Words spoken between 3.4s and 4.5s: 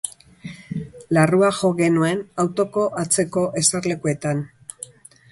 eserlekuetan.